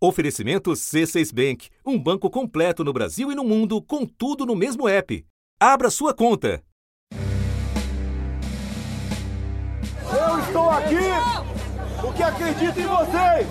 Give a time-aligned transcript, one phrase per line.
[0.00, 4.88] Oferecimento C6 Bank, um banco completo no Brasil e no mundo, com tudo no mesmo
[4.88, 5.26] app.
[5.58, 6.62] Abra sua conta.
[10.04, 11.10] Eu estou aqui
[12.00, 13.48] porque acredito em vocês.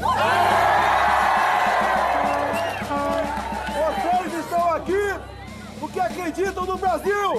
[3.74, 5.20] Vocês estão aqui
[5.82, 7.34] porque acreditam no Brasil.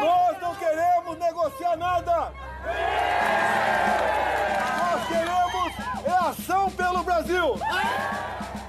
[0.00, 2.32] Nós não queremos negociar nada.
[7.22, 7.60] Brasil.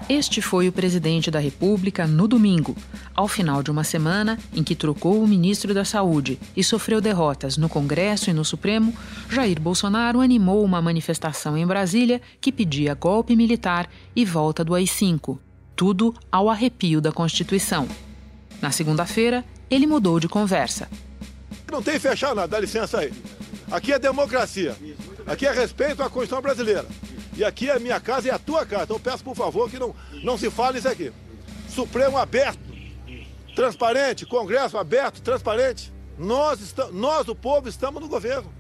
[0.08, 2.76] Este foi o presidente da República no domingo,
[3.16, 7.58] ao final de uma semana em que trocou o ministro da Saúde e sofreu derrotas
[7.58, 8.94] no Congresso e no Supremo.
[9.30, 15.38] Jair Bolsonaro animou uma manifestação em Brasília que pedia golpe militar e volta do AI-5,
[15.76, 17.88] tudo ao arrepio da Constituição.
[18.62, 20.90] Na segunda-feira, ele mudou de conversa.
[21.72, 23.12] Não tem fechar nada, dá licença aí.
[23.72, 24.76] Aqui é democracia.
[25.26, 26.86] Aqui é respeito à Constituição brasileira.
[27.36, 28.84] E aqui é a minha casa e a tua casa.
[28.84, 31.12] Então eu peço, por favor, que não, não se fale isso aqui.
[31.68, 32.60] Supremo aberto,
[33.56, 35.92] transparente, Congresso aberto, transparente.
[36.18, 38.52] Nós, estamos, nós, o povo, estamos no governo.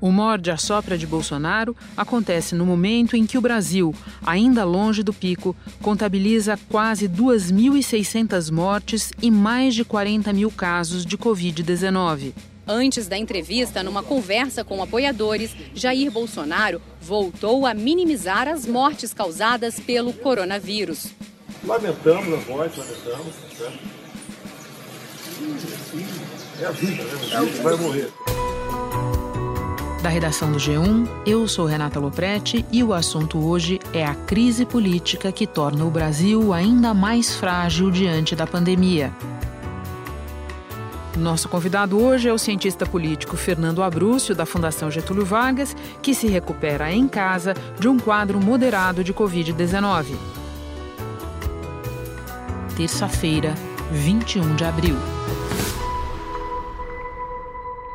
[0.00, 3.92] O morde a sopra de Bolsonaro acontece no momento em que o Brasil,
[4.24, 11.18] ainda longe do pico, contabiliza quase 2.600 mortes e mais de 40 mil casos de
[11.18, 12.32] Covid-19.
[12.64, 19.80] Antes da entrevista, numa conversa com apoiadores, Jair Bolsonaro voltou a minimizar as mortes causadas
[19.80, 21.06] pelo coronavírus.
[21.64, 23.78] Lamentamos as mortes, lamentamos, certo?
[26.60, 27.36] É a vida, né?
[27.36, 28.12] A gente vai morrer.
[30.02, 34.66] Da redação do G1, eu sou Renata Loprete e o assunto hoje é a crise
[34.66, 39.12] política que torna o Brasil ainda mais frágil diante da pandemia.
[41.18, 46.28] Nosso convidado hoje é o cientista político Fernando Abrúcio, da Fundação Getúlio Vargas, que se
[46.28, 50.14] recupera em casa de um quadro moderado de Covid-19.
[52.76, 53.52] Terça-feira,
[53.90, 54.94] 21 de abril.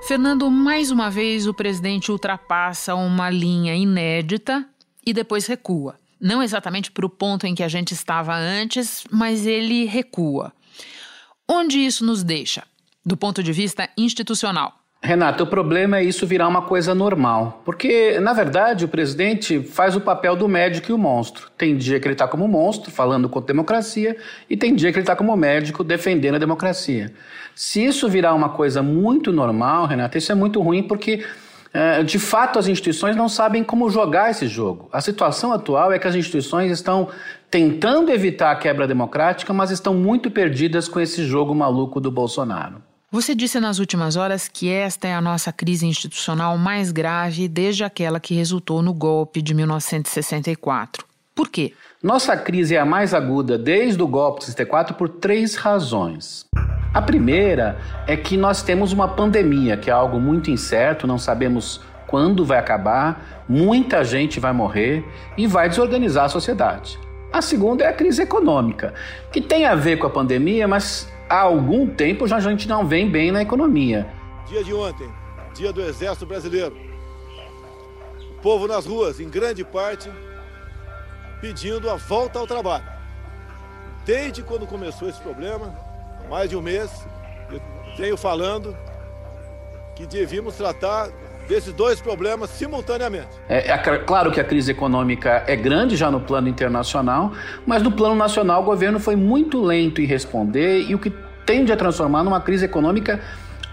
[0.05, 4.67] Fernando, mais uma vez o presidente ultrapassa uma linha inédita
[5.05, 5.95] e depois recua.
[6.19, 10.51] Não exatamente para o ponto em que a gente estava antes, mas ele recua.
[11.47, 12.63] Onde isso nos deixa?
[13.05, 14.83] Do ponto de vista institucional?
[15.05, 17.61] Renata, o problema é isso virar uma coisa normal.
[17.65, 21.51] Porque, na verdade, o presidente faz o papel do médico e o monstro.
[21.57, 24.15] Tem dia que ele está como monstro, falando contra a democracia,
[24.49, 27.13] e tem dia que ele está como médico, defendendo a democracia.
[27.53, 31.25] Se isso virar uma coisa muito normal, Renata, isso é muito ruim porque,
[31.73, 34.87] eh, de fato, as instituições não sabem como jogar esse jogo.
[34.89, 37.09] A situação atual é que as instituições estão
[37.51, 42.92] tentando evitar a quebra democrática, mas estão muito perdidas com esse jogo maluco do Bolsonaro.
[43.13, 47.83] Você disse nas últimas horas que esta é a nossa crise institucional mais grave desde
[47.83, 51.05] aquela que resultou no golpe de 1964.
[51.35, 51.73] Por quê?
[52.01, 56.47] Nossa crise é a mais aguda desde o golpe de 64 por três razões.
[56.91, 61.81] A primeira é que nós temos uma pandemia, que é algo muito incerto, não sabemos
[62.07, 65.05] quando vai acabar, muita gente vai morrer
[65.37, 66.99] e vai desorganizar a sociedade.
[67.31, 68.91] A segunda é a crise econômica,
[69.31, 72.85] que tem a ver com a pandemia, mas há algum tempo já a gente não
[72.85, 74.07] vem bem na economia.
[74.47, 75.09] Dia de ontem,
[75.55, 76.77] dia do Exército Brasileiro.
[78.37, 80.11] O povo nas ruas, em grande parte,
[81.41, 82.85] pedindo a volta ao trabalho.
[84.05, 85.73] Desde quando começou esse problema,
[86.23, 87.03] há mais de um mês,
[87.51, 87.59] eu
[87.97, 88.77] venho falando
[89.95, 91.09] que devíamos tratar
[91.47, 93.29] desses dois problemas simultaneamente.
[93.47, 97.33] É, é, claro que a crise econômica é grande já no plano internacional,
[97.65, 101.11] mas no plano nacional o governo foi muito lento em responder e o que
[101.45, 103.19] tende a transformar numa crise econômica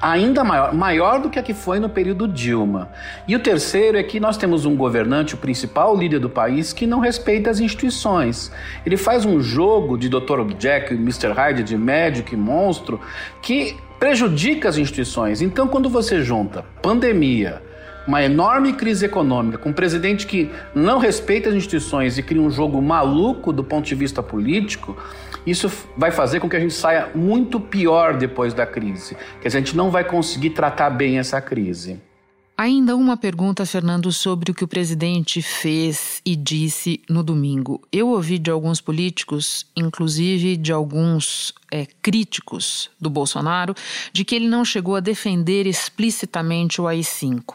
[0.00, 2.90] ainda maior, maior do que a que foi no período Dilma.
[3.28, 6.86] E o terceiro é que nós temos um governante, o principal líder do país, que
[6.86, 8.50] não respeita as instituições.
[8.86, 10.54] Ele faz um jogo de Dr.
[10.58, 11.32] Jack Mr.
[11.32, 13.00] Hyde, de médico e monstro,
[13.42, 15.42] que prejudica as instituições.
[15.42, 17.62] Então, quando você junta pandemia,
[18.08, 22.50] uma enorme crise econômica, com um presidente que não respeita as instituições e cria um
[22.50, 24.96] jogo maluco do ponto de vista político,
[25.46, 29.16] isso vai fazer com que a gente saia muito pior depois da crise.
[29.40, 32.00] Que a gente não vai conseguir tratar bem essa crise.
[32.60, 37.80] Ainda uma pergunta, Fernando, sobre o que o presidente fez e disse no domingo.
[37.90, 43.74] Eu ouvi de alguns políticos, inclusive de alguns é, críticos do Bolsonaro,
[44.12, 47.54] de que ele não chegou a defender explicitamente o AI-5.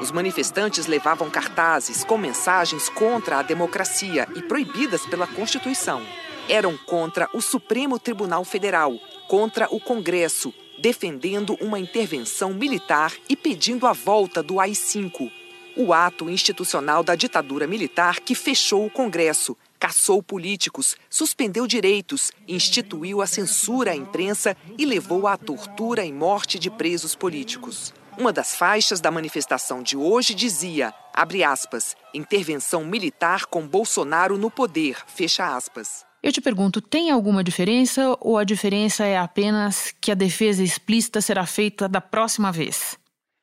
[0.00, 6.00] Os manifestantes levavam cartazes com mensagens contra a democracia e proibidas pela Constituição.
[6.48, 13.86] Eram contra o Supremo Tribunal Federal, contra o Congresso, defendendo uma intervenção militar e pedindo
[13.86, 15.30] a volta do AI-5.
[15.76, 23.20] o ato institucional da ditadura militar que fechou o Congresso, caçou políticos, suspendeu direitos, instituiu
[23.20, 27.92] a censura à imprensa e levou à tortura e morte de presos políticos.
[28.16, 34.50] Uma das faixas da manifestação de hoje dizia, abre aspas, intervenção militar com Bolsonaro no
[34.50, 36.06] poder, fecha aspas.
[36.24, 41.20] Eu te pergunto, tem alguma diferença ou a diferença é apenas que a defesa explícita
[41.20, 42.96] será feita da próxima vez?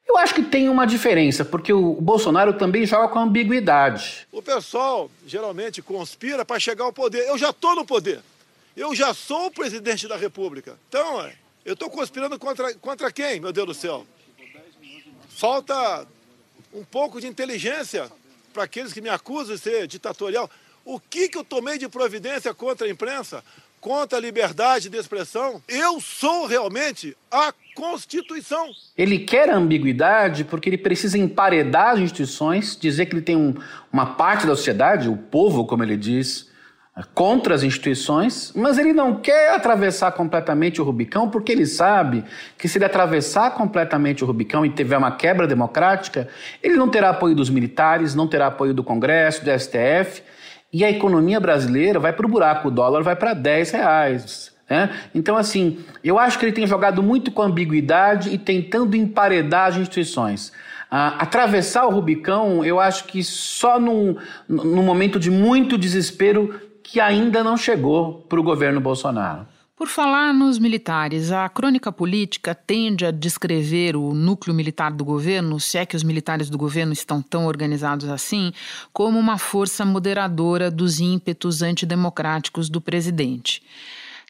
[0.08, 4.28] Eu acho que tem uma diferença, porque o Bolsonaro também joga com ambiguidade.
[4.32, 7.20] O pessoal geralmente conspira para chegar ao poder.
[7.28, 8.20] Eu já estou no poder.
[8.76, 10.76] Eu já sou o presidente da República.
[10.90, 11.30] Então,
[11.64, 14.08] eu estou conspirando contra, contra quem, meu Deus do céu?
[15.30, 16.08] Falta
[16.74, 18.12] um pouco de inteligência
[18.52, 20.50] para aqueles que me acusam de ser ditatorial.
[20.84, 23.44] O que, que eu tomei de providência contra a imprensa?
[23.82, 25.60] contra a liberdade de expressão.
[25.68, 28.68] Eu sou realmente a Constituição.
[28.96, 33.56] Ele quer ambiguidade porque ele precisa emparedar as instituições, dizer que ele tem um,
[33.92, 36.52] uma parte da sociedade, o povo, como ele diz,
[37.16, 42.24] contra as instituições, mas ele não quer atravessar completamente o Rubicão porque ele sabe
[42.58, 46.28] que se ele atravessar completamente o Rubicão e tiver uma quebra democrática,
[46.62, 50.22] ele não terá apoio dos militares, não terá apoio do Congresso, do STF
[50.74, 54.52] e a economia brasileira vai para o buraco, o dólar vai para 10 reais.
[54.70, 54.90] Né?
[55.14, 59.76] Então, assim, eu acho que ele tem jogado muito com ambiguidade e tentando emparedar as
[59.76, 60.54] instituições.
[60.90, 64.16] Ah, atravessar o Rubicão, eu acho que só num,
[64.48, 69.46] num momento de muito desespero que ainda não chegou para o governo Bolsonaro.
[69.82, 75.60] Por falar nos militares, a crônica política tende a descrever o núcleo militar do governo,
[75.60, 78.54] se é que os militares do governo estão tão organizados assim,
[78.94, 83.64] como uma força moderadora dos ímpetos antidemocráticos do presidente.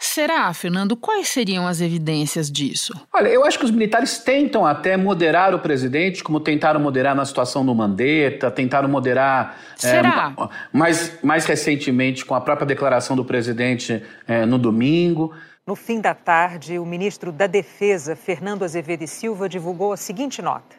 [0.03, 0.97] Será, Fernando?
[0.97, 2.91] Quais seriam as evidências disso?
[3.13, 7.23] Olha, eu acho que os militares tentam até moderar o presidente, como tentaram moderar na
[7.23, 9.55] situação do Mandetta, tentaram moderar.
[9.75, 10.33] É, Será?
[10.35, 15.35] É, mais, mais recentemente com a própria declaração do presidente é, no domingo.
[15.67, 20.41] No fim da tarde, o ministro da Defesa, Fernando Azevedo e Silva, divulgou a seguinte
[20.41, 20.75] nota.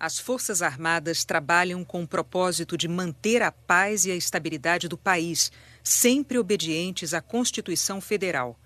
[0.00, 4.98] As Forças Armadas trabalham com o propósito de manter a paz e a estabilidade do
[4.98, 8.58] país, sempre obedientes à Constituição Federal.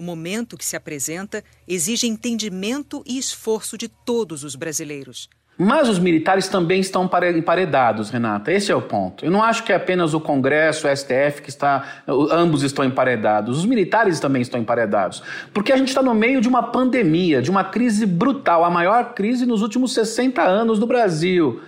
[0.00, 5.28] O momento que se apresenta exige entendimento e esforço de todos os brasileiros.
[5.58, 7.04] Mas os militares também estão
[7.36, 8.50] emparedados, Renata.
[8.50, 9.22] Esse é o ponto.
[9.22, 12.02] Eu não acho que é apenas o Congresso, o STF que está.
[12.08, 13.58] Ambos estão emparedados.
[13.58, 15.22] Os militares também estão emparedados.
[15.52, 19.12] Porque a gente está no meio de uma pandemia, de uma crise brutal, a maior
[19.12, 21.60] crise nos últimos 60 anos do Brasil.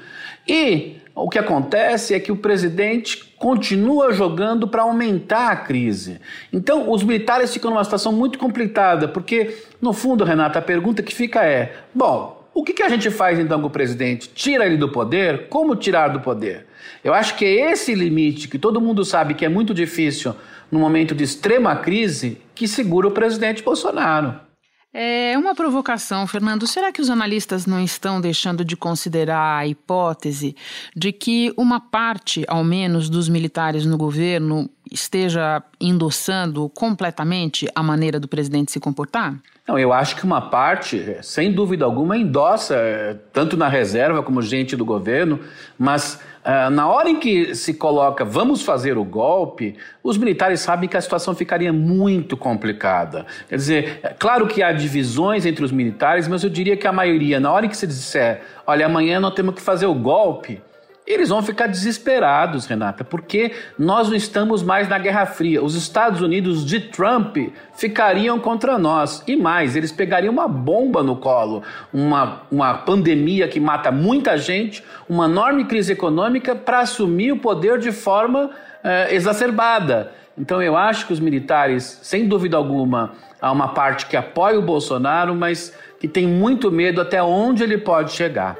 [0.49, 6.21] E o que acontece é que o presidente continua jogando para aumentar a crise.
[6.53, 11.15] Então, os militares ficam numa situação muito complicada, porque, no fundo, Renata, a pergunta que
[11.15, 14.29] fica é: bom, o que, a gente faz então com o presidente?
[14.35, 15.49] Tira ele do poder?
[15.49, 16.67] Como tirar do poder?
[17.03, 20.35] Eu acho que é esse limite, que todo mundo sabe que é muito difícil
[20.71, 24.52] no momento de extrema crise, que segura o presidente Bolsonaro.
[24.95, 26.67] É uma provocação, Fernando.
[26.67, 30.55] Será que os analistas não estão deixando de considerar a hipótese
[30.95, 38.21] de que uma parte, ao menos, dos militares no governo esteja endossando completamente a maneira
[38.21, 39.35] do presidente se comportar?
[39.67, 44.43] Não, eu acho que uma parte, sem dúvida alguma, endossa, eh, tanto na reserva como
[44.43, 45.39] gente do governo,
[45.79, 50.89] mas Uh, na hora em que se coloca vamos fazer o golpe, os militares sabem
[50.89, 53.25] que a situação ficaria muito complicada.
[53.49, 56.93] Quer dizer, é claro que há divisões entre os militares, mas eu diria que a
[56.93, 60.61] maioria, na hora em que se disser, olha, amanhã nós temos que fazer o golpe,
[61.07, 65.63] eles vão ficar desesperados, Renata, porque nós não estamos mais na Guerra Fria.
[65.63, 67.37] Os Estados Unidos de Trump
[67.75, 69.23] ficariam contra nós.
[69.27, 74.85] E mais, eles pegariam uma bomba no colo, uma, uma pandemia que mata muita gente,
[75.09, 78.51] uma enorme crise econômica para assumir o poder de forma
[78.85, 80.13] eh, exacerbada.
[80.39, 84.63] Então eu acho que os militares, sem dúvida alguma, há uma parte que apoia o
[84.63, 88.57] Bolsonaro, mas que tem muito medo até onde ele pode chegar.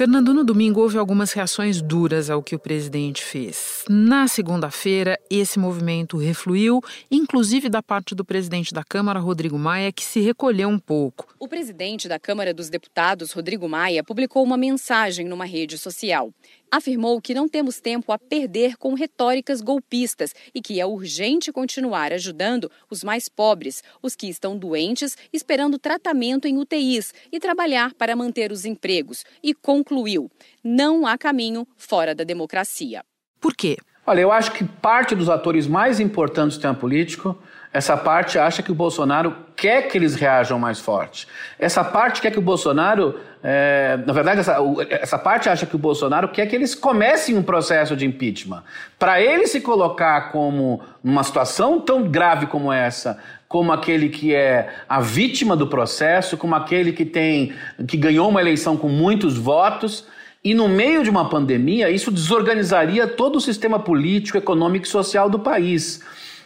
[0.00, 3.84] Fernando, no domingo houve algumas reações duras ao que o presidente fez.
[3.86, 6.80] Na segunda-feira, esse movimento refluiu,
[7.10, 11.28] inclusive da parte do presidente da Câmara, Rodrigo Maia, que se recolheu um pouco.
[11.38, 16.32] O presidente da Câmara dos Deputados, Rodrigo Maia, publicou uma mensagem numa rede social
[16.70, 22.12] afirmou que não temos tempo a perder com retóricas golpistas e que é urgente continuar
[22.12, 28.14] ajudando os mais pobres, os que estão doentes, esperando tratamento em UTIs e trabalhar para
[28.14, 29.24] manter os empregos.
[29.42, 30.30] E concluiu:
[30.62, 33.02] não há caminho fora da democracia.
[33.40, 33.76] Por quê?
[34.06, 37.38] Olha, eu acho que parte dos atores mais importantes do sistema político
[37.72, 41.28] essa parte acha que o Bolsonaro quer que eles reajam mais forte.
[41.56, 44.56] Essa parte quer que o Bolsonaro É, na verdade, essa,
[44.90, 48.62] essa parte acha que o Bolsonaro quer que eles comecem um processo de impeachment.
[48.98, 53.18] Para ele se colocar como uma situação tão grave como essa,
[53.48, 57.54] como aquele que é a vítima do processo, como aquele que tem
[57.88, 60.06] que ganhou uma eleição com muitos votos.
[60.42, 65.28] E no meio de uma pandemia, isso desorganizaria todo o sistema político, econômico e social
[65.28, 66.02] do país.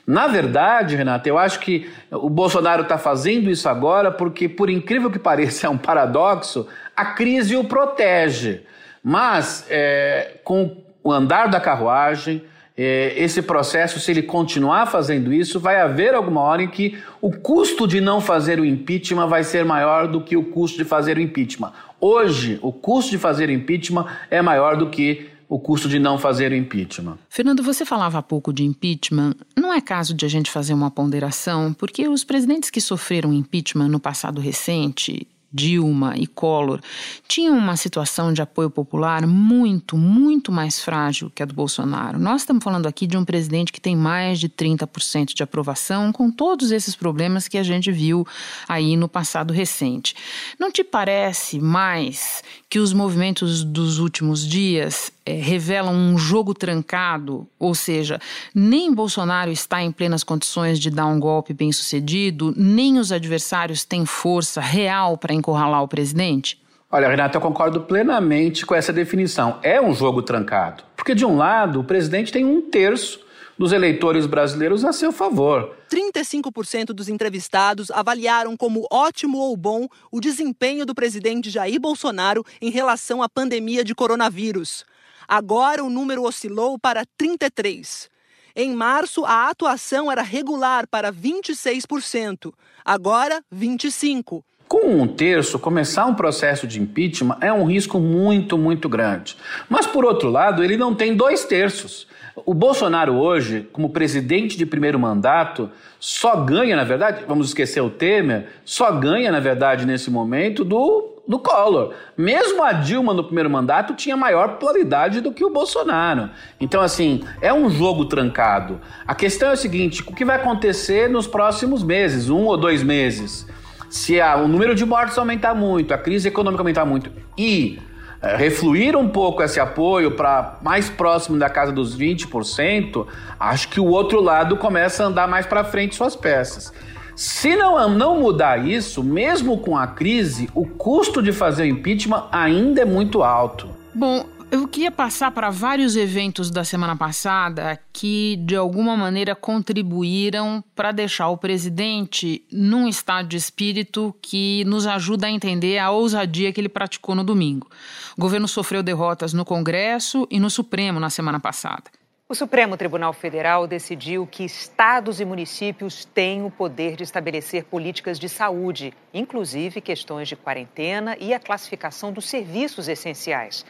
[0.07, 5.11] Na verdade, Renata, eu acho que o Bolsonaro está fazendo isso agora porque, por incrível
[5.11, 8.63] que pareça, é um paradoxo, a crise o protege.
[9.03, 12.43] Mas, é, com o andar da carruagem,
[12.77, 17.31] é, esse processo, se ele continuar fazendo isso, vai haver alguma hora em que o
[17.31, 21.17] custo de não fazer o impeachment vai ser maior do que o custo de fazer
[21.17, 21.73] o impeachment.
[22.01, 26.19] Hoje, o custo de fazer o impeachment é maior do que o custo de não
[26.19, 27.19] fazer o impeachment.
[27.29, 29.35] Fernando, você falava há pouco de impeachment.
[29.57, 33.89] Não é caso de a gente fazer uma ponderação, porque os presidentes que sofreram impeachment
[33.89, 36.81] no passado recente, Dilma e Collor
[37.29, 42.19] tinham uma situação de apoio popular muito, muito mais frágil que a do Bolsonaro.
[42.19, 46.29] Nós estamos falando aqui de um presidente que tem mais de 30% de aprovação, com
[46.29, 48.27] todos esses problemas que a gente viu
[48.69, 50.17] aí no passado recente.
[50.59, 52.43] Não te parece mais
[52.75, 58.21] que os movimentos dos últimos dias é, revelam um jogo trancado, ou seja,
[58.53, 63.85] nem Bolsonaro está em plenas condições de dar um golpe bem sucedido, nem os adversários
[63.85, 66.61] têm força real para encurralar o presidente?
[66.91, 69.61] Olha, Renato, eu concordo plenamente com essa definição.
[69.63, 70.83] É um jogo trancado.
[70.97, 73.21] Porque, de um lado, o presidente tem um terço
[73.59, 75.77] dos eleitores brasileiros a seu favor.
[75.91, 82.71] 35% dos entrevistados avaliaram como ótimo ou bom o desempenho do presidente Jair Bolsonaro em
[82.71, 84.85] relação à pandemia de coronavírus.
[85.27, 88.09] Agora o número oscilou para 33%.
[88.57, 92.53] Em março, a atuação era regular para 26%,
[92.85, 94.45] agora 25%.
[94.69, 99.37] Com um terço, começar um processo de impeachment é um risco muito, muito grande.
[99.69, 102.07] Mas, por outro lado, ele não tem dois terços.
[102.37, 107.91] O Bolsonaro, hoje, como presidente de primeiro mandato, só ganha, na verdade, vamos esquecer o
[107.91, 111.95] Temer, só ganha, na verdade, nesse momento, do do Collor.
[112.17, 116.31] Mesmo a Dilma no primeiro mandato tinha maior pluralidade do que o Bolsonaro.
[116.61, 118.81] Então, assim, é um jogo trancado.
[119.07, 122.83] A questão é o seguinte: o que vai acontecer nos próximos meses, um ou dois
[122.83, 123.47] meses?
[123.89, 127.79] Se a, o número de mortes aumentar muito, a crise econômica aumentar muito e
[128.25, 133.07] é, refluir um pouco esse apoio para mais próximo da casa dos 20%,
[133.39, 136.73] acho que o outro lado começa a andar mais para frente suas peças.
[137.15, 142.25] Se não, não mudar isso, mesmo com a crise, o custo de fazer o impeachment
[142.33, 143.69] ainda é muito alto.
[143.95, 150.63] Bom, eu queria passar para vários eventos da semana passada que, de alguma maneira, contribuíram
[150.75, 156.53] para deixar o presidente num estado de espírito que nos ajuda a entender a ousadia
[156.53, 157.69] que ele praticou no domingo.
[158.17, 161.85] O governo sofreu derrotas no Congresso e no Supremo na semana passada.
[162.27, 168.19] O Supremo Tribunal Federal decidiu que estados e municípios têm o poder de estabelecer políticas
[168.19, 173.65] de saúde, inclusive questões de quarentena e a classificação dos serviços essenciais.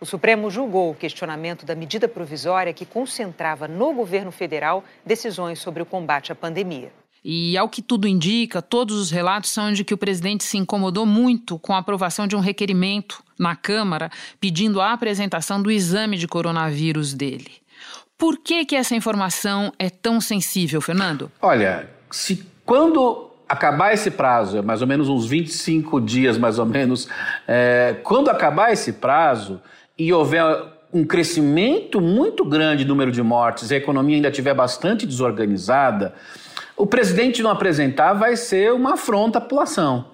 [0.00, 5.82] O Supremo julgou o questionamento da medida provisória que concentrava no governo federal decisões sobre
[5.82, 6.90] o combate à pandemia.
[7.22, 11.04] E, ao que tudo indica, todos os relatos são de que o presidente se incomodou
[11.04, 16.26] muito com a aprovação de um requerimento na Câmara pedindo a apresentação do exame de
[16.26, 17.50] coronavírus dele.
[18.16, 21.30] Por que, que essa informação é tão sensível, Fernando?
[21.42, 26.64] Olha, se quando acabar esse prazo, é mais ou menos uns 25 dias, mais ou
[26.64, 27.06] menos,
[27.46, 29.60] é, quando acabar esse prazo
[30.00, 30.42] e houver
[30.90, 36.14] um crescimento muito grande do número de mortes e a economia ainda estiver bastante desorganizada,
[36.74, 40.06] o presidente não apresentar vai ser uma afronta à população.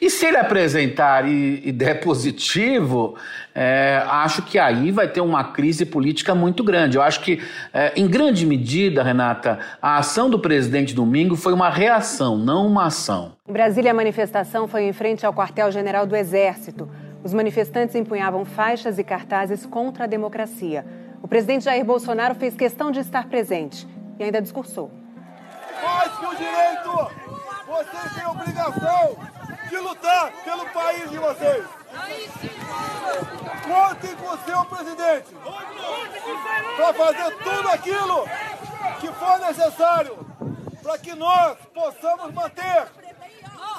[0.00, 3.16] E se ele apresentar e, e der positivo,
[3.54, 6.96] é, acho que aí vai ter uma crise política muito grande.
[6.96, 11.68] Eu acho que, é, em grande medida, Renata, a ação do presidente domingo foi uma
[11.68, 13.32] reação, não uma ação.
[13.46, 16.88] Em Brasília, a manifestação foi em frente ao quartel-general do Exército.
[17.24, 20.84] Os manifestantes empunhavam faixas e cartazes contra a democracia.
[21.22, 23.88] O presidente Jair Bolsonaro fez questão de estar presente
[24.18, 24.92] e ainda discursou.
[25.82, 27.10] Mais que o direito,
[27.66, 29.16] vocês têm obrigação
[29.70, 31.64] de lutar pelo país de vocês.
[33.64, 35.34] Contem com o seu presidente
[36.76, 38.28] para fazer tudo aquilo
[39.00, 40.26] que for necessário
[40.82, 42.86] para que nós possamos manter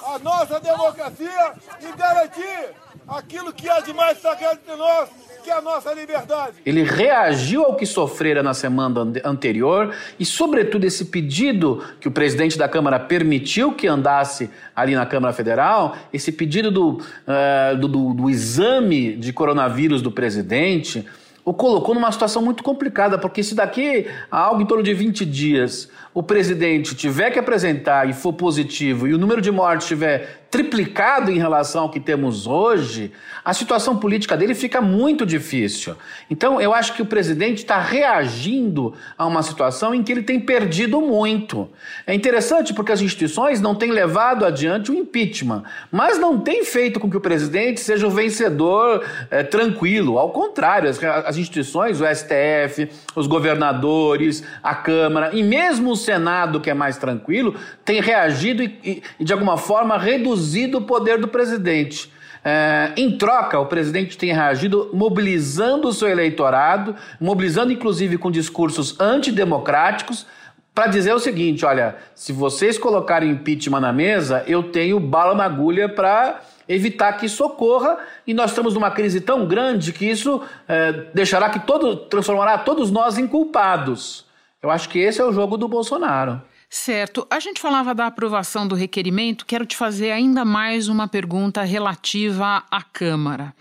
[0.08, 5.10] a nossa democracia e garantir aquilo que é de mais sagrado entre nós,
[5.44, 6.56] que é a nossa liberdade.
[6.66, 12.58] Ele reagiu ao que sofrera na semana anterior e, sobretudo, esse pedido que o presidente
[12.58, 18.14] da Câmara permitiu que andasse ali na Câmara Federal, esse pedido do, uh, do, do,
[18.14, 21.06] do exame de coronavírus do presidente
[21.46, 25.24] o colocou numa situação muito complicada, porque se daqui a algo em torno de 20
[25.24, 30.45] dias o presidente tiver que apresentar e for positivo e o número de mortes estiver
[30.56, 33.12] triplicado em relação ao que temos hoje,
[33.44, 35.98] a situação política dele fica muito difícil.
[36.32, 40.40] Então, eu acho que o presidente está reagindo a uma situação em que ele tem
[40.40, 41.68] perdido muito.
[42.08, 47.02] É interessante porque as instituições não têm levado adiante o impeachment, mas não tem feito
[47.02, 50.18] com que o presidente seja o vencedor é, tranquilo.
[50.18, 56.62] Ao contrário, as, as instituições, o STF, os governadores, a Câmara e mesmo o Senado,
[56.62, 60.45] que é mais tranquilo, tem reagido e, e, de alguma forma reduzido
[60.78, 62.12] o poder do presidente.
[62.44, 69.00] É, em troca, o presidente tem reagido mobilizando o seu eleitorado, mobilizando inclusive com discursos
[69.00, 70.28] antidemocráticos,
[70.76, 75.46] para dizer o seguinte: olha, se vocês colocarem impeachment na mesa, eu tenho bala na
[75.46, 77.98] agulha para evitar que isso ocorra
[78.28, 82.92] e nós estamos numa crise tão grande que isso é, deixará que todo transformará todos
[82.92, 84.26] nós em culpados.
[84.62, 86.42] Eu acho que esse é o jogo do Bolsonaro.
[86.70, 87.26] Certo.
[87.30, 89.46] A gente falava da aprovação do requerimento.
[89.46, 93.54] Quero te fazer ainda mais uma pergunta relativa à Câmara.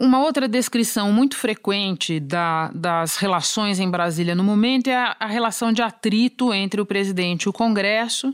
[0.00, 5.26] Uma outra descrição muito frequente da, das relações em Brasília no momento é a, a,
[5.26, 8.32] relação de atrito entre o presidente e o Congresso.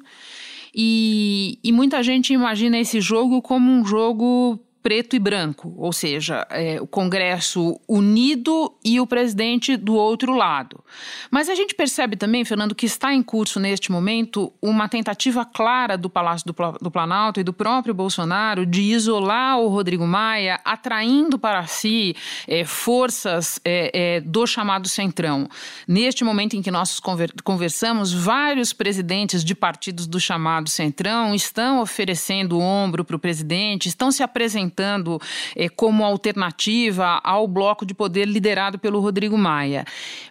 [0.75, 6.47] E, e muita gente imagina esse jogo como um jogo preto e branco, ou seja,
[6.51, 10.85] é, o Congresso unido e o presidente do outro lado.
[11.31, 15.97] Mas a gente percebe também, Fernando, que está em curso neste momento uma tentativa clara
[15.97, 21.39] do Palácio do, do Planalto e do próprio Bolsonaro de isolar o Rodrigo Maia, atraindo
[21.39, 22.15] para si
[22.47, 25.49] é, forças é, é do chamado Centrão.
[25.89, 27.01] Neste momento em que nós
[27.43, 34.13] conversamos, vários presidentes de partidos do chamado Centrão estão oferecendo ombro para o presidente, estão
[34.13, 35.21] se apresentando apresentando
[35.55, 39.85] eh, como alternativa ao bloco de poder liderado pelo Rodrigo Maia.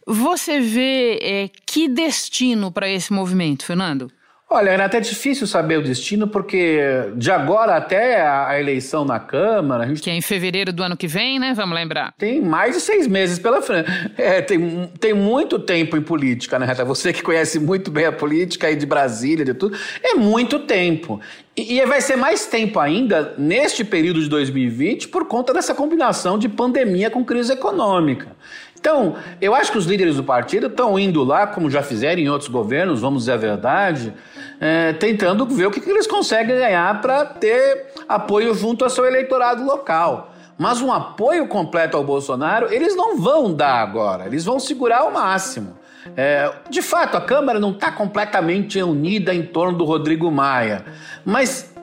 [0.06, 4.12] Você vê eh, que destino para esse movimento, Fernando?
[4.56, 6.80] Olha, era até difícil saber o destino, porque
[7.16, 9.88] de agora até a eleição na Câmara.
[9.88, 10.04] Gente...
[10.04, 11.56] Que é em fevereiro do ano que vem, né?
[11.56, 12.14] Vamos lembrar.
[12.20, 13.90] Tem mais de seis meses pela frente.
[14.16, 16.86] É, tem, tem muito tempo em política, né, Reta?
[16.86, 19.76] Você que conhece muito bem a política aí de Brasília, de tudo.
[20.04, 21.20] É muito tempo.
[21.58, 26.38] E, e vai ser mais tempo ainda neste período de 2020 por conta dessa combinação
[26.38, 28.28] de pandemia com crise econômica.
[28.84, 32.28] Então, eu acho que os líderes do partido estão indo lá, como já fizeram em
[32.28, 34.14] outros governos, vamos dizer a verdade,
[34.60, 39.06] é, tentando ver o que, que eles conseguem ganhar para ter apoio junto ao seu
[39.06, 40.32] eleitorado local.
[40.58, 45.12] Mas um apoio completo ao Bolsonaro, eles não vão dar agora, eles vão segurar ao
[45.12, 45.78] máximo.
[46.16, 50.86] É, de fato, a Câmara não está completamente unida em torno do Rodrigo Maia,
[51.26, 51.74] mas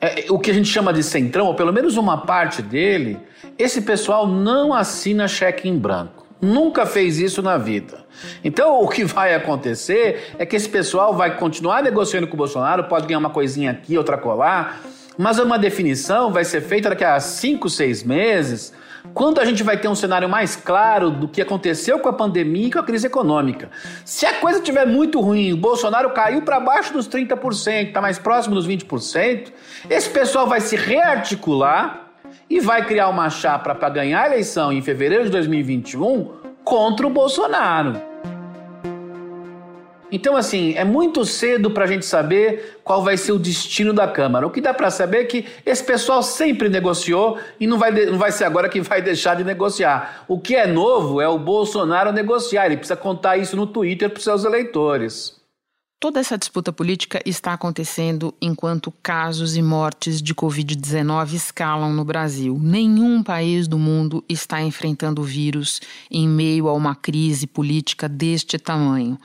[0.00, 3.18] é, o que a gente chama de centrão, ou pelo menos uma parte dele,
[3.58, 6.26] esse pessoal não assina cheque em branco.
[6.40, 8.04] Nunca fez isso na vida.
[8.42, 12.84] Então, o que vai acontecer é que esse pessoal vai continuar negociando com o Bolsonaro,
[12.84, 14.80] pode ganhar uma coisinha aqui, outra colar,
[15.18, 18.72] mas uma definição vai ser feita daqui a cinco, seis meses,
[19.12, 22.68] quando a gente vai ter um cenário mais claro do que aconteceu com a pandemia
[22.68, 23.70] e com a crise econômica.
[24.04, 28.18] Se a coisa estiver muito ruim, o Bolsonaro caiu para baixo dos 30%, está mais
[28.18, 29.52] próximo dos 20%,
[29.88, 32.09] esse pessoal vai se rearticular
[32.50, 36.32] e vai criar uma chapa para ganhar a eleição em fevereiro de 2021
[36.64, 38.10] contra o Bolsonaro.
[40.12, 44.08] Então, assim, é muito cedo para a gente saber qual vai ser o destino da
[44.08, 44.44] Câmara.
[44.44, 48.18] O que dá para saber é que esse pessoal sempre negociou e não vai, não
[48.18, 50.24] vai ser agora que vai deixar de negociar.
[50.26, 52.66] O que é novo é o Bolsonaro negociar.
[52.66, 55.39] Ele precisa contar isso no Twitter para os seus eleitores.
[56.00, 62.58] Toda essa disputa política está acontecendo enquanto casos e mortes de Covid-19 escalam no Brasil.
[62.58, 65.78] Nenhum país do mundo está enfrentando o vírus
[66.10, 69.18] em meio a uma crise política deste tamanho.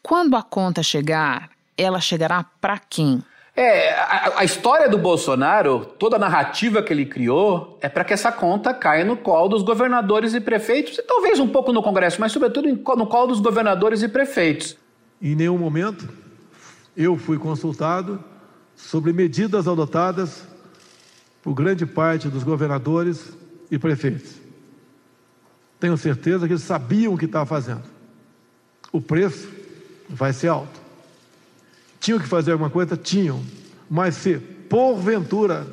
[0.00, 3.20] Quando a conta chegar, ela chegará para quem?
[3.56, 8.14] É, a, a, história do Bolsonaro, toda a narrativa que ele criou, é para que
[8.14, 12.20] essa conta caia no colo dos governadores e prefeitos, e talvez um pouco no Congresso,
[12.20, 14.76] mas sobretudo no colo dos governadores e prefeitos.
[15.20, 16.08] Em nenhum momento
[16.96, 18.22] eu fui consultado
[18.74, 20.44] sobre medidas adotadas
[21.42, 23.32] por grande parte dos governadores
[23.70, 24.34] e prefeitos.
[25.78, 27.84] Tenho certeza que eles sabiam o que estavam fazendo.
[28.90, 29.48] O preço
[30.08, 30.80] vai ser alto.
[32.00, 32.96] Tinham que fazer alguma coisa?
[32.96, 33.42] Tinham.
[33.88, 35.66] Mas se porventura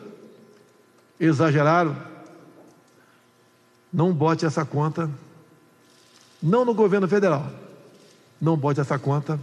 [1.20, 1.96] exageraram,
[3.92, 5.08] Não bote essa conta,
[6.42, 7.48] não no governo federal,
[8.44, 9.40] não bote essa conta,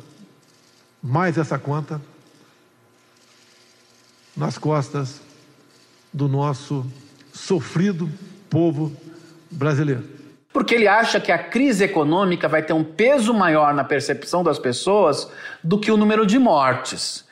[1.02, 1.98] mais essa conta,
[4.36, 5.22] nas costas
[6.12, 6.86] do nosso
[7.32, 8.10] sofrido
[8.50, 8.94] povo
[9.50, 10.04] brasileiro.
[10.52, 14.58] Porque ele acha que a crise econômica vai ter um peso maior na percepção das
[14.58, 15.30] pessoas
[15.64, 17.24] do que o número de mortes.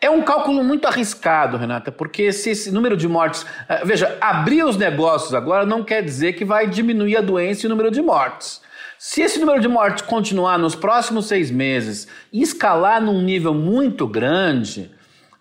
[0.00, 3.44] É um cálculo muito arriscado, Renata, porque se esse número de mortes.
[3.68, 7.66] Eh, veja, abrir os negócios agora não quer dizer que vai diminuir a doença e
[7.66, 8.60] o número de mortes.
[8.98, 14.08] Se esse número de mortes continuar nos próximos seis meses e escalar num nível muito
[14.08, 14.90] grande,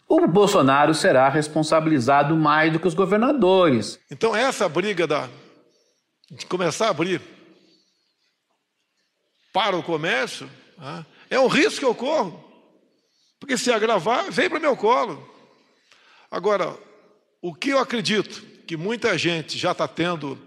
[0.07, 3.99] o Bolsonaro será responsabilizado mais do que os governadores.
[4.11, 5.27] Então, essa briga da,
[6.29, 7.19] de começar a abrir
[9.51, 12.43] para o comércio né, é um risco que eu corro.
[13.39, 15.27] Porque se agravar, vem para o meu colo.
[16.29, 16.77] Agora,
[17.41, 20.37] o que eu acredito que muita gente já está tendo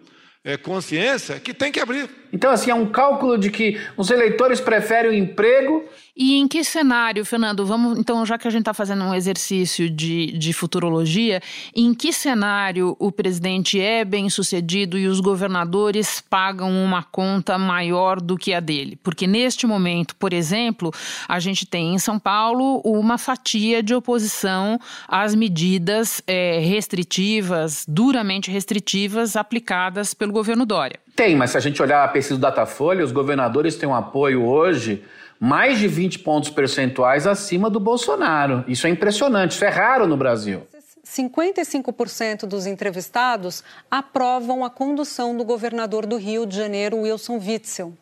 [0.45, 2.20] é, consciência é que tem que abrir.
[2.33, 5.85] Então, assim, é um cálculo de que os eleitores preferem o emprego
[6.23, 7.65] e em que cenário, Fernando?
[7.65, 11.41] Vamos, então, já que a gente está fazendo um exercício de, de futurologia,
[11.75, 18.21] em que cenário o presidente é bem sucedido e os governadores pagam uma conta maior
[18.21, 18.97] do que a dele?
[19.03, 20.93] Porque neste momento, por exemplo,
[21.27, 28.51] a gente tem em São Paulo uma fatia de oposição às medidas é, restritivas, duramente
[28.51, 31.01] restritivas, aplicadas pelo governo Dória.
[31.21, 34.43] Tem, mas se a gente olhar a pesquisa do Datafolha, os governadores têm um apoio
[34.43, 35.05] hoje
[35.39, 38.65] mais de 20 pontos percentuais acima do Bolsonaro.
[38.67, 40.67] Isso é impressionante, isso é raro no Brasil.
[41.05, 47.93] 55% dos entrevistados aprovam a condução do governador do Rio de Janeiro, Wilson Witzel.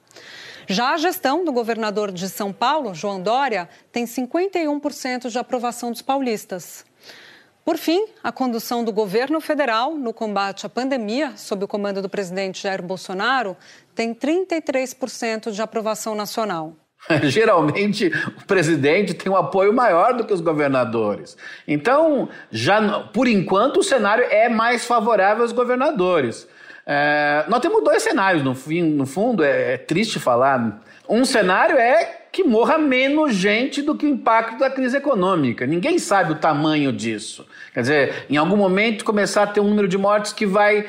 [0.69, 6.03] Já a gestão do governador de São Paulo, João Dória, tem 51% de aprovação dos
[6.03, 6.85] paulistas.
[7.69, 12.09] Por fim, a condução do governo federal no combate à pandemia, sob o comando do
[12.09, 13.55] presidente Jair Bolsonaro,
[13.95, 16.73] tem 33% de aprovação nacional.
[17.25, 21.37] Geralmente o presidente tem um apoio maior do que os governadores.
[21.67, 26.49] Então, já por enquanto, o cenário é mais favorável aos governadores.
[26.87, 30.81] É, nós temos dois cenários, no, fim, no fundo, é, é triste falar.
[31.09, 35.67] Um cenário é que morra menos gente do que o impacto da crise econômica.
[35.67, 37.47] Ninguém sabe o tamanho disso.
[37.73, 40.87] Quer dizer, em algum momento começar a ter um número de mortes que vai,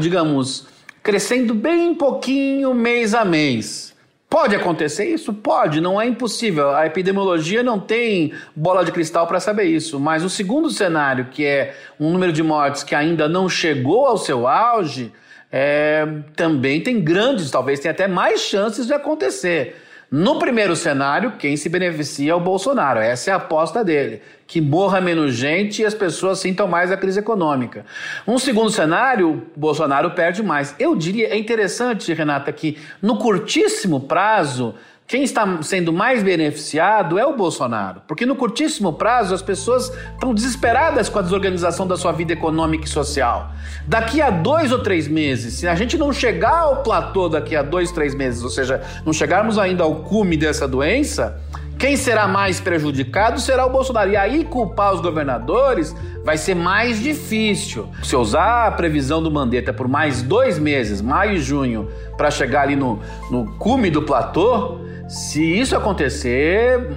[0.00, 0.66] digamos,
[1.02, 3.94] crescendo bem pouquinho mês a mês.
[4.28, 5.32] Pode acontecer isso?
[5.32, 6.70] Pode, não é impossível.
[6.70, 10.00] A epidemiologia não tem bola de cristal para saber isso.
[10.00, 14.18] Mas o segundo cenário, que é um número de mortes que ainda não chegou ao
[14.18, 15.12] seu auge,
[15.56, 19.80] é, também tem grandes, talvez tenha até mais chances de acontecer.
[20.10, 22.98] No primeiro cenário, quem se beneficia é o Bolsonaro.
[22.98, 24.20] Essa é a aposta dele.
[24.48, 27.86] Que morra menos gente e as pessoas sintam mais a crise econômica.
[28.26, 30.74] Um segundo cenário, Bolsonaro perde mais.
[30.76, 34.74] Eu diria, é interessante, Renata, que no curtíssimo prazo,
[35.06, 40.32] quem está sendo mais beneficiado é o Bolsonaro, porque no curtíssimo prazo as pessoas estão
[40.32, 43.50] desesperadas com a desorganização da sua vida econômica e social.
[43.86, 47.62] Daqui a dois ou três meses, se a gente não chegar ao platô daqui a
[47.62, 51.38] dois, três meses, ou seja, não chegarmos ainda ao cume dessa doença,
[51.78, 54.10] quem será mais prejudicado será o Bolsonaro.
[54.10, 57.90] E aí culpar os governadores vai ser mais difícil.
[58.02, 62.62] Se usar a previsão do Mandetta por mais dois meses, maio e junho, para chegar
[62.62, 66.88] ali no, no cume do platô, se isso acontecer,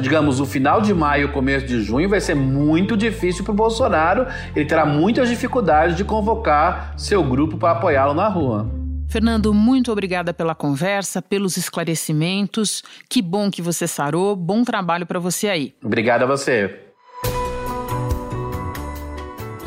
[0.00, 4.26] digamos, o final de maio, começo de junho, vai ser muito difícil para o Bolsonaro.
[4.54, 8.68] Ele terá muitas dificuldades de convocar seu grupo para apoiá-lo na rua.
[9.08, 12.82] Fernando, muito obrigada pela conversa, pelos esclarecimentos.
[13.08, 14.34] Que bom que você sarou.
[14.34, 15.74] Bom trabalho para você aí.
[15.82, 16.85] Obrigado a você.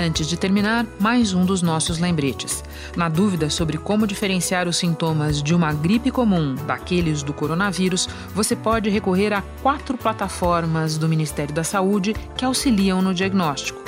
[0.02, 2.64] Antes de terminar, mais um dos nossos lembretes.
[2.96, 8.56] Na dúvida sobre como diferenciar os sintomas de uma gripe comum daqueles do coronavírus, você
[8.56, 13.84] pode recorrer a quatro plataformas do Ministério da Saúde que auxiliam no diagnóstico.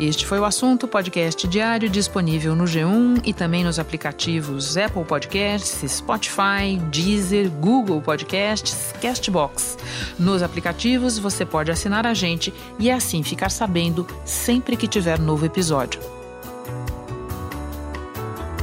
[0.00, 5.92] Este foi o assunto podcast diário disponível no G1 e também nos aplicativos Apple Podcasts,
[5.92, 9.76] Spotify, Deezer, Google Podcasts, Castbox.
[10.18, 15.44] Nos aplicativos você pode assinar a gente e assim ficar sabendo sempre que tiver novo
[15.44, 16.00] episódio.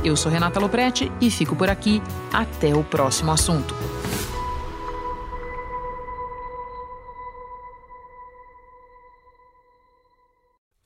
[0.04, 2.02] Eu sou Renata Loprete e fico por aqui.
[2.34, 3.76] Até o próximo assunto.